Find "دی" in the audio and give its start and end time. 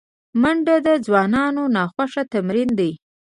2.79-2.91